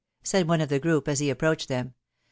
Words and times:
said 0.23 0.47
one 0.47 0.61
of 0.61 0.69
the 0.69 0.79
group 0.79 1.07
as 1.07 1.19
he 1.19 1.29
approached 1.29 1.67
them.. 1.67 1.93